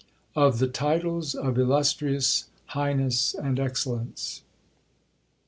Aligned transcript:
OF 0.35 0.57
THE 0.57 0.67
TITLES 0.67 1.35
OF 1.35 1.59
ILLUSTRIOUS, 1.59 2.45
HIGHNESS, 2.69 3.35
AND 3.35 3.59
EXCELLENCE. 3.59 4.41